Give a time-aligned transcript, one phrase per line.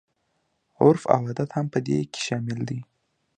[0.81, 2.79] عرف او عادت هم په دې کې شامل دي.